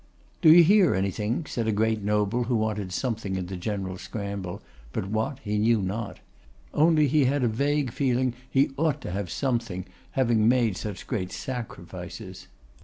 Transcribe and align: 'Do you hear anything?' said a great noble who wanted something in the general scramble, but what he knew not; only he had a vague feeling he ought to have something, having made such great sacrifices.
'Do 0.41 0.51
you 0.51 0.63
hear 0.63 0.95
anything?' 0.95 1.45
said 1.45 1.67
a 1.67 1.71
great 1.71 2.01
noble 2.01 2.45
who 2.45 2.55
wanted 2.55 2.91
something 2.91 3.35
in 3.35 3.45
the 3.45 3.55
general 3.55 3.99
scramble, 3.99 4.59
but 4.93 5.05
what 5.07 5.37
he 5.43 5.59
knew 5.59 5.79
not; 5.79 6.21
only 6.73 7.07
he 7.07 7.25
had 7.25 7.43
a 7.43 7.47
vague 7.47 7.91
feeling 7.91 8.33
he 8.49 8.71
ought 8.77 8.99
to 9.01 9.11
have 9.11 9.29
something, 9.29 9.85
having 10.13 10.49
made 10.49 10.75
such 10.75 11.05
great 11.05 11.31
sacrifices. 11.31 12.47